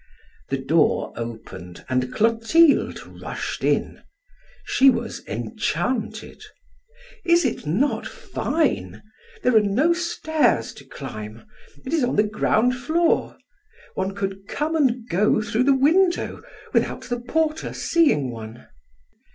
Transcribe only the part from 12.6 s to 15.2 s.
floor! One could come and